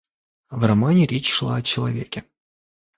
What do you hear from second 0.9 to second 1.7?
речь шла о